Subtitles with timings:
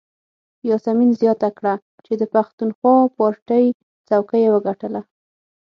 [0.69, 1.73] یاسمین زیاته کړه
[2.05, 3.65] چې د پښتونخوا پارټۍ
[4.07, 5.01] څوکۍ یې وګټله.